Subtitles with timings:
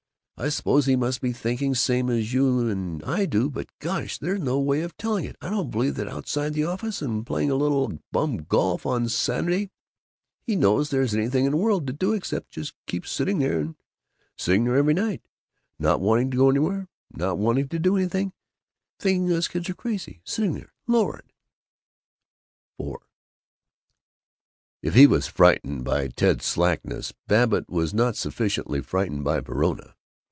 [0.37, 4.17] I suppose he must do some thinking, same as you and I do, but gosh,
[4.17, 5.35] there's no way of telling it.
[5.39, 9.07] I don't believe that outside of the office and playing a little bum golf on
[9.07, 9.69] Saturday
[10.41, 13.75] he knows there's anything in the world to do except just keep sitting there
[14.35, 15.21] sitting there every night
[15.77, 18.33] not wanting to go anywhere not wanting to do anything
[18.97, 21.31] thinking us kids are crazy sitting there Lord!"
[22.79, 22.95] IV
[24.81, 29.95] If he was frightened by Ted's slackness, Babbitt was not sufficiently frightened by Verona.